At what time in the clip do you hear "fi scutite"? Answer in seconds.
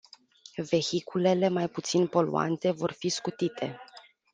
2.91-3.79